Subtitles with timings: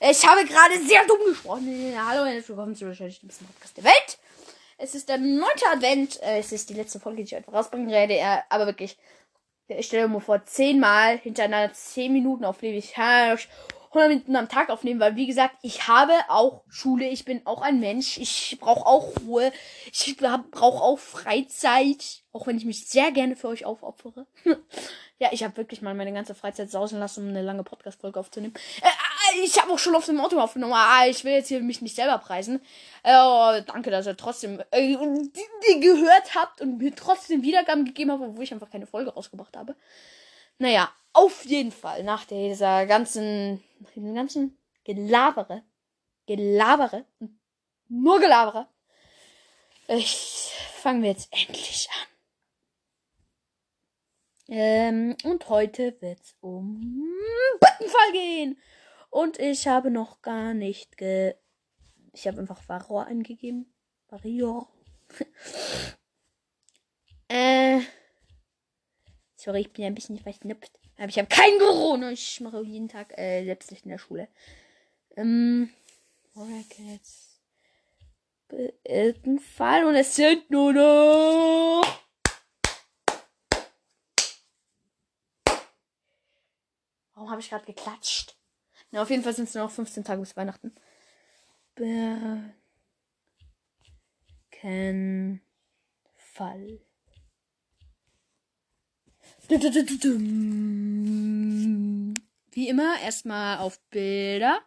[0.00, 1.94] Ich habe gerade sehr dumm gesprochen.
[1.98, 4.18] Hallo und herzlich willkommen zu wahrscheinlich dem Podcast der Welt.
[4.78, 6.22] Es ist der neunte Advent.
[6.22, 8.20] Äh, Es ist die letzte Folge, die ich heute rausbringen werde.
[8.50, 8.96] Aber wirklich,
[9.66, 12.46] ich stelle mir vor, zehnmal hintereinander zehn Minuten.
[12.60, 13.36] Ich kann
[13.94, 17.08] 100 Minuten am Tag aufnehmen, weil wie gesagt, ich habe auch Schule.
[17.08, 18.18] Ich bin auch ein Mensch.
[18.18, 19.52] Ich brauche auch Ruhe.
[19.92, 22.22] Ich brauche auch Freizeit.
[22.32, 24.26] Auch wenn ich mich sehr gerne für euch aufopfere.
[25.18, 28.54] ja, ich habe wirklich mal meine ganze Freizeit sausen lassen, um eine lange Podcast-Folge aufzunehmen.
[28.82, 30.74] Äh, äh, ich habe auch schon auf dem Auto aufgenommen.
[30.74, 32.60] Ah, ich will jetzt hier mich nicht selber preisen.
[33.04, 34.96] Äh, oh, danke, dass ihr trotzdem äh,
[35.78, 39.76] gehört habt und mir trotzdem Wiedergaben gegeben habt, obwohl ich einfach keine Folge rausgebracht habe.
[40.58, 45.62] Naja, auf jeden Fall, nach dieser ganzen, nach diesem ganzen Gelabere,
[46.26, 47.06] Gelabere,
[47.88, 48.68] nur Gelabere,
[49.88, 52.14] ich, fangen wir jetzt endlich an.
[54.48, 57.02] Ähm, und heute wird's um
[57.60, 58.60] Büttenfall gehen.
[59.10, 61.34] Und ich habe noch gar nicht ge...
[62.12, 63.72] Ich habe einfach Varor eingegeben.
[64.08, 64.68] Varior.
[67.28, 67.80] äh...
[69.36, 70.78] Sorry, ich bin ein bisschen verschnupft.
[70.96, 72.10] Aber ich habe kein Corona.
[72.10, 74.28] Ich mache jeden Tag äh, Selbstlicht in der Schule.
[75.16, 75.70] Ähm,
[76.34, 77.40] Brackets.
[79.40, 82.00] Fall und es sind nur noch.
[87.14, 88.36] Warum habe ich gerade geklatscht?
[88.90, 90.74] Na, auf jeden Fall sind es nur noch 15 Tage bis Weihnachten.
[96.16, 96.80] Fall.
[102.50, 104.62] Wie immer, erstmal auf Bilder.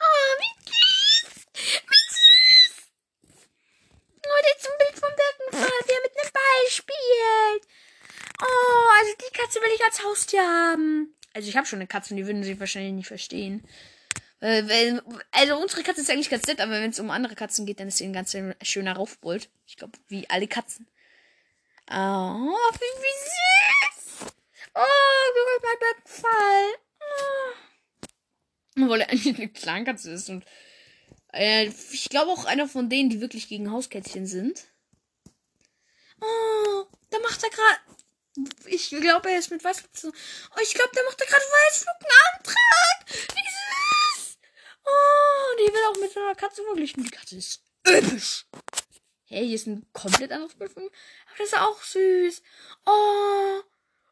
[0.00, 1.46] Oh, wie süß!
[1.52, 2.72] Wie süß!
[4.24, 7.62] Leute, jetzt ein Bild vom Birkenfall, wie er mit einem Ball spielt.
[8.40, 11.14] Oh, also die Katze will ich als Haustier haben.
[11.34, 13.62] Also ich habe schon eine Katze und die würden sie wahrscheinlich nicht verstehen.
[14.40, 15.00] Äh,
[15.32, 17.88] also unsere Katze ist eigentlich ganz nett, aber wenn es um andere Katzen geht, dann
[17.88, 19.50] ist sie ein ganz schöner Raufbold.
[19.66, 20.88] Ich glaube, wie alle Katzen.
[21.88, 24.32] Oh, wie, wie süß.
[24.74, 26.74] Oh, berührt mein Birkenfall.
[27.00, 28.82] Oh.
[28.82, 30.44] Obwohl er eigentlich eine Clankatze ist und
[31.32, 34.66] äh, ich glaube auch einer von denen, die wirklich gegen Hauskätzchen sind.
[36.20, 37.80] Oh, da macht er gerade.
[38.66, 40.08] Ich glaube, er ist mit Weißflug zu.
[40.08, 43.28] Oh, ich glaube, da macht er gerade Weißflug einen Antrag.
[43.34, 44.38] Wie süß.
[44.84, 47.04] Oh, und ich will auch mit einer Katze verglichen.
[47.04, 48.46] Die Katze ist episch.
[49.28, 50.90] Hey, hier ist ein komplett anderes Bild von ihm.
[51.26, 52.42] Aber das ist auch süß.
[52.86, 53.60] Oh,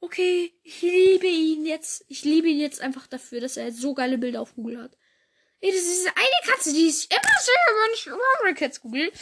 [0.00, 0.54] okay.
[0.62, 2.04] Ich liebe ihn jetzt.
[2.08, 4.96] Ich liebe ihn jetzt einfach dafür, dass er so geile Bilder auf Google hat.
[5.60, 9.12] Ey, das ist eine Katze, die ist immer so, wenn ich über Cats Google.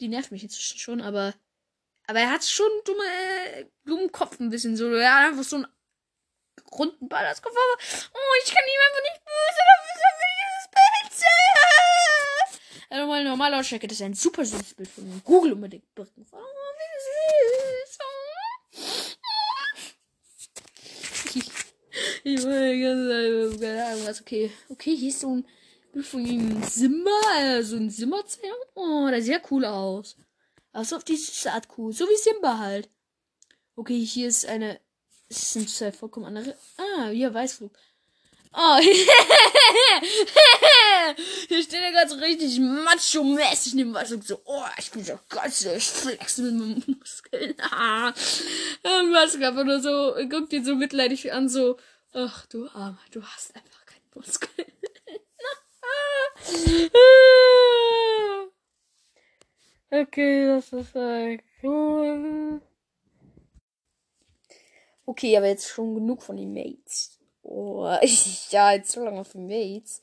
[0.00, 1.34] Die nervt mich jetzt schon, aber.
[2.06, 4.92] Aber er hat schon dumme, äh, dummen Kopf ein bisschen so.
[4.92, 5.66] Er hat einfach so einen
[6.70, 7.52] runden Ball als Kopf.
[7.52, 7.82] Aber,
[8.14, 9.60] oh, ich kann ihm einfach nicht böse
[12.88, 15.20] Also mal normal auschecke, das ist ein super süßes Bild von ihm.
[15.24, 16.26] Google unbedingt Birken.
[16.30, 17.98] Oh, wie süß.
[22.24, 24.20] Ich weiß keine Ahnung was.
[24.20, 25.46] Okay, okay, hier ist so ein
[25.92, 27.10] Bild von ihm Simba,
[27.40, 28.54] äh, so ein Simba-Zähler.
[28.74, 30.16] Oh, der sieht ja cool aus.
[30.72, 31.92] Also auf die süße Art cool.
[31.92, 32.90] So wie Simba halt.
[33.76, 34.80] Okay, hier ist eine.
[35.28, 36.56] Es sind zwei vollkommen andere.
[36.76, 37.72] Ah, hier Weißflug.
[38.58, 38.78] Oh,
[41.48, 44.24] hier steht er ganz richtig macho-mäßig neben Weißflug.
[44.24, 47.54] So, oh, ich bin so geil, ich flex mit meinen Muskeln.
[47.60, 48.08] Ah.
[48.08, 51.76] Und Weißflug einfach nur so, guckt ihn so mitleidig an, so,
[52.14, 54.66] ach du Armer, du hast einfach keine Muskeln.
[59.88, 62.60] Okay, das ist halt cool.
[65.04, 67.20] Okay, aber jetzt schon genug von den Mates.
[67.48, 70.00] Oh, ich, ja, jetzt so lange auf den Mates.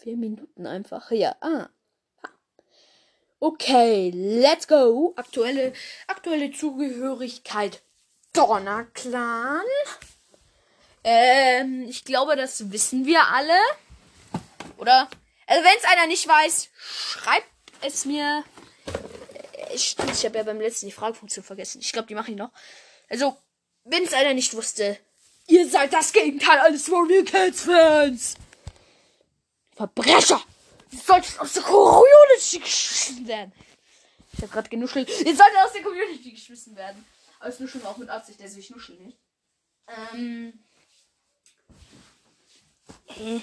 [0.00, 1.10] Vier Minuten einfach.
[1.10, 1.68] Ja, ah.
[3.38, 5.14] Okay, let's go.
[5.16, 5.72] Aktuelle,
[6.06, 7.82] aktuelle Zugehörigkeit.
[8.32, 9.62] Donner Clan.
[11.02, 13.58] Ähm, ich glaube, das wissen wir alle.
[14.76, 15.08] Oder?
[15.46, 17.46] Also, wenn es einer nicht weiß, schreibt
[17.82, 18.44] es mir
[19.74, 21.80] ich, ich habe ja beim letzten die Fragefunktion vergessen.
[21.80, 22.50] Ich glaube, die mache ich noch.
[23.08, 23.36] Also,
[23.84, 24.98] wenn es einer nicht wusste,
[25.50, 28.36] ihr seid das Gegenteil eines Warrior Cats Fans.
[29.74, 30.42] Verbrecher!
[30.90, 33.52] Ihr solltet aus der Community geschmissen werden.
[34.32, 35.08] Ich habe gerade genuschelt.
[35.08, 37.04] Ihr solltet aus der Community geschmissen werden.
[37.38, 39.18] Aber es nuscheln auch mit Absicht, also ich nuschel nicht.
[40.12, 40.52] Ähm.
[43.08, 43.40] Äh.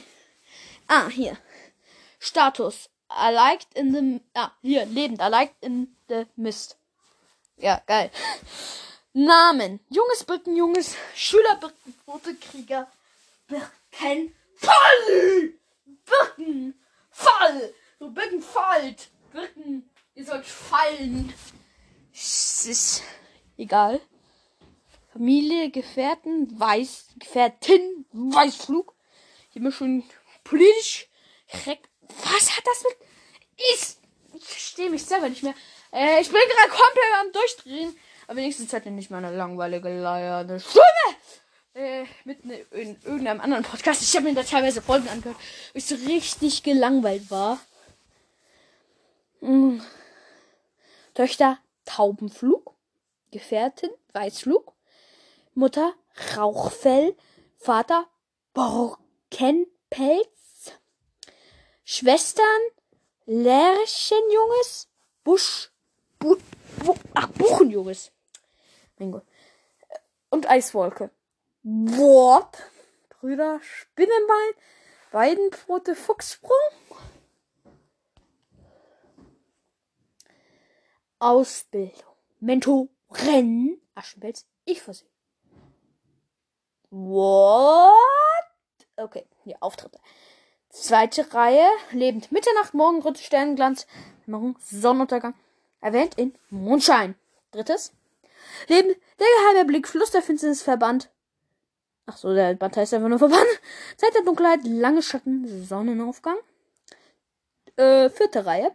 [0.88, 1.38] Ah, hier.
[2.19, 2.89] Status.
[3.09, 4.21] I liked in the.
[4.33, 5.21] Ah, hier, lebend.
[5.21, 6.77] I liked in the mist.
[7.57, 8.12] Ja, geil.
[9.18, 9.80] Namen.
[9.90, 10.96] Junges Birken, Junges.
[11.16, 12.88] Schüler Birken, Rote Krieger.
[13.48, 14.36] Birken.
[14.56, 15.54] Fall!
[16.06, 16.80] Birken.
[17.10, 17.74] Fall!
[17.98, 19.10] So Birken fallt.
[19.34, 19.90] Birken.
[20.14, 21.34] Ihr sollt fallen.
[22.14, 23.04] Es ist
[23.58, 24.00] egal.
[25.12, 28.94] Familie, Gefährten, Weiß, Gefährtin, Weißflug.
[29.56, 30.04] Bin schon
[30.44, 31.08] politisch.
[31.52, 32.98] Was hat das mit.
[33.74, 35.56] Ich verstehe mich selber nicht mehr.
[35.92, 38.00] Äh, ich bin gerade komplett am Durchdrehen.
[38.27, 40.83] Aber wenigstens hat er nicht mal eine langweilige leierne Stimme.
[41.74, 44.01] Äh, mit ne, in irgendeinem anderen Podcast.
[44.01, 47.59] Ich habe mir da teilweise Folgen angehört, wo ich so richtig gelangweilt war.
[49.39, 49.81] Hm.
[51.13, 52.74] Töchter Taubenflug.
[53.31, 54.73] Gefährtin Weißflug.
[55.53, 55.94] Mutter
[56.35, 57.15] Rauchfell.
[57.57, 58.07] Vater
[58.53, 60.27] Borkenpelz.
[61.85, 62.44] Schwestern
[63.25, 64.89] Lärchenjunges.
[65.23, 65.71] Busch.
[66.19, 66.38] Bu,
[66.83, 68.12] Bu, ach, Buchenjunges.
[68.97, 69.21] Mein.
[70.29, 71.11] Und Eiswolke.
[71.63, 72.57] Wort.
[73.09, 74.53] Brüder Spinnenbein.
[75.11, 76.51] Weidenpfote Fuchssprung.
[81.19, 82.15] Ausbildung.
[82.39, 83.81] Mentoren.
[83.95, 84.45] Aschenpelz.
[84.65, 85.09] Ich versehen.
[86.89, 87.94] What?
[88.95, 89.99] Okay, hier Auftritte.
[90.69, 91.67] Zweite Reihe.
[91.91, 92.31] Lebend.
[92.31, 93.88] Mitternacht, Morgenröte, Sternenglanz.
[94.25, 95.33] Morgen, Sonnenuntergang.
[95.81, 97.15] Erwähnt in Mondschein.
[97.51, 97.94] Drittes.
[98.68, 98.95] Leben.
[99.19, 99.88] Der geheime Blick.
[99.88, 101.09] Fluss der Finsternis Verband.
[102.06, 103.48] Ach so, der Band heißt einfach nur Verband.
[103.98, 104.62] Zeit der Dunkelheit.
[104.63, 105.65] Lange Schatten.
[105.65, 106.38] Sonnenaufgang.
[107.75, 108.71] Äh, vierte Reihe.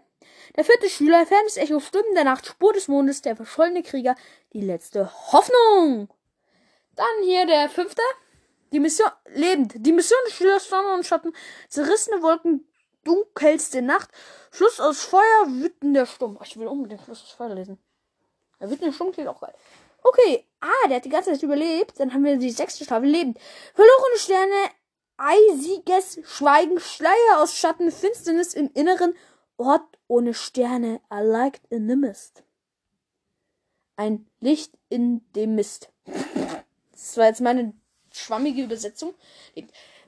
[0.56, 4.14] Der vierte Schüler, fernes Echo, Stimmen der Nacht, Spur des Mondes, der verschollene Krieger,
[4.52, 6.08] die letzte Hoffnung.
[6.94, 8.02] Dann hier der fünfte.
[8.72, 9.74] Die Mission, lebend.
[9.76, 11.34] Die Mission des Schülers Sonne und Schatten,
[11.68, 12.66] zerrissene Wolken,
[13.04, 14.10] dunkelste Nacht,
[14.50, 16.38] Schluss aus Feuer, wütender Sturm.
[16.42, 17.78] Ich will unbedingt Schluss aus Feuer lesen.
[18.62, 19.52] Der wütende Sturm klingt auch geil.
[20.04, 21.98] Okay, ah, der hat die ganze Zeit überlebt.
[21.98, 23.38] Dann haben wir die sechste Staffel lebend.
[23.74, 24.70] Verlorene Sterne,
[25.16, 29.14] eisiges Schweigen, Schleier aus Schatten, Finsternis im Inneren,
[29.56, 32.44] Ort ohne Sterne, a light in the mist.
[33.96, 35.90] Ein Licht in dem Mist.
[36.92, 37.74] Das war jetzt meine
[38.12, 39.14] schwammige Übersetzung.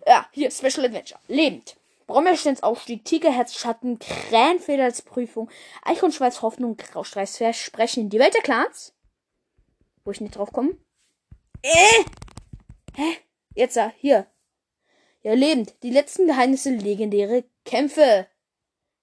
[0.07, 1.21] Ja, hier, Special Adventure.
[1.27, 1.77] Lebend.
[2.06, 5.51] Brombeersteins Aufstieg, Tigerherz Schatten, Krähenfeder als Prüfung,
[5.83, 8.95] Eichhornschweiß Hoffnung, Graustreichs Versprechen, die Welt der Clans.
[10.05, 10.77] Wo ich nicht drauf komme.
[11.62, 12.05] Äh!
[12.95, 13.17] Hä?
[13.55, 14.27] Jetzt da, hier.
[15.23, 15.75] Ja, lebend.
[15.83, 18.29] Die letzten Geheimnisse, legendäre Kämpfe.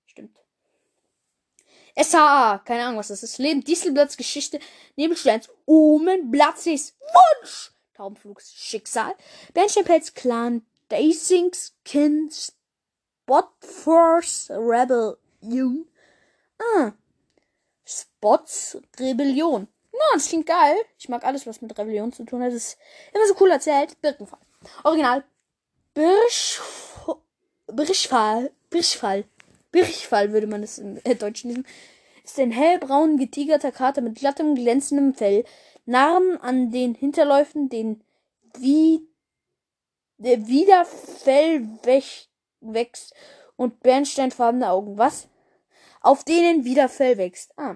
[0.05, 0.37] Stimmt.
[1.97, 3.39] SHA, keine Ahnung, was das ist.
[3.39, 4.59] Leben, Dieselblatts Geschichte,
[4.95, 9.15] Nebelsteins, Omen, Blatzis, Wunsch, Taubenflugs Schicksal,
[9.53, 12.53] Bernsteinpelz Clan, Dazings Kind,
[13.31, 15.85] Spotforce Rebellion.
[16.59, 16.91] Ah.
[17.85, 19.67] Spots Rebellion.
[19.93, 20.75] Na, no, das klingt geil.
[20.97, 22.49] Ich mag alles, was mit Rebellion zu tun hat.
[22.49, 22.77] Das ist
[23.13, 24.01] immer so cool erzählt.
[24.01, 24.39] Birkenfall.
[24.83, 25.23] Original.
[25.93, 26.59] Birch,
[27.67, 28.51] Birchfall.
[28.69, 29.23] Birchfall.
[29.71, 31.67] Birchfall würde man es im äh, Deutschen nennen.
[32.23, 35.45] Ist ein hellbraun getigerter Kater mit glattem, glänzendem Fell.
[35.85, 38.03] Narren an den Hinterläufen, den
[38.57, 39.07] wie
[40.17, 41.61] der Widerfell
[42.61, 43.13] wächst
[43.55, 44.97] und bernsteinfarbene Augen.
[44.97, 45.27] Was?
[46.01, 47.57] Auf denen wieder Fell wächst.
[47.57, 47.75] Ah.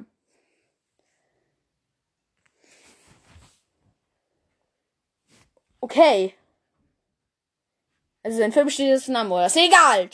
[5.80, 6.34] Okay.
[8.24, 9.46] Also sein Film steht jetzt Name, oder?
[9.46, 10.10] Ist egal.